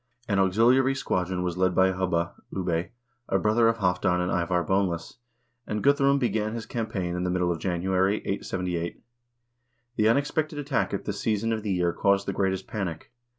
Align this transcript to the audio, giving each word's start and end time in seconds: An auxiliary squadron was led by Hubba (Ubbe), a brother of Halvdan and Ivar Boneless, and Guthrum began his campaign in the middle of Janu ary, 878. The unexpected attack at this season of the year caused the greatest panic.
An 0.27 0.39
auxiliary 0.39 0.95
squadron 0.95 1.43
was 1.43 1.57
led 1.57 1.75
by 1.75 1.91
Hubba 1.91 2.33
(Ubbe), 2.51 2.89
a 3.29 3.37
brother 3.37 3.67
of 3.67 3.77
Halvdan 3.77 4.19
and 4.19 4.31
Ivar 4.31 4.63
Boneless, 4.63 5.17
and 5.67 5.83
Guthrum 5.83 6.17
began 6.17 6.55
his 6.55 6.65
campaign 6.65 7.15
in 7.15 7.23
the 7.23 7.29
middle 7.29 7.51
of 7.51 7.59
Janu 7.59 7.93
ary, 7.93 8.15
878. 8.25 8.99
The 9.97 10.09
unexpected 10.09 10.57
attack 10.57 10.91
at 10.91 11.05
this 11.05 11.19
season 11.19 11.53
of 11.53 11.61
the 11.61 11.71
year 11.73 11.93
caused 11.93 12.25
the 12.27 12.33
greatest 12.33 12.65
panic. 12.65 13.11